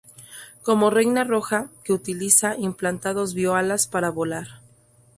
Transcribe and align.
Como 0.63 0.89
Reina 0.89 1.23
Roja, 1.25 1.69
que 1.83 1.93
utiliza 1.93 2.55
implantados 2.57 3.35
bio-alas 3.35 3.85
para 3.87 4.09
volar. 4.09 4.47